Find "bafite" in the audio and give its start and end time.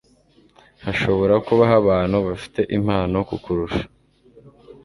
2.27-2.61